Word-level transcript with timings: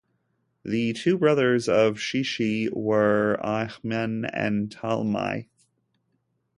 The 0.65 0.93
two 0.93 1.15
brothers 1.15 1.69
of 1.69 1.97
Sheshai 1.99 2.71
were 2.73 3.37
Ahiman 3.43 4.27
and 4.33 4.71
Talmai. 4.71 5.45